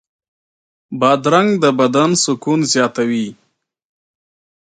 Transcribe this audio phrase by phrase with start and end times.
[0.99, 3.27] بادرنګ د بدن سکون زیاتوي.